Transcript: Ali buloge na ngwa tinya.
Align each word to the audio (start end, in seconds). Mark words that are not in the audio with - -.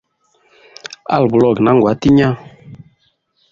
Ali 1.13 1.27
buloge 1.31 1.61
na 1.63 1.71
ngwa 1.75 1.91
tinya. 2.01 2.29